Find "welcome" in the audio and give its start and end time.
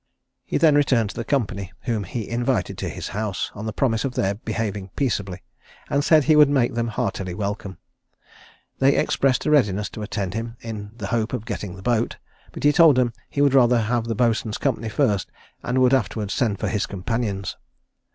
7.35-7.77